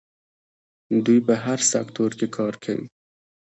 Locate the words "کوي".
2.63-2.85